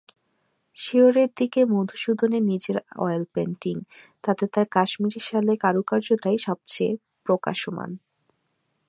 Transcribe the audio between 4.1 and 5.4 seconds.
তাতে তার কাশ্মীরি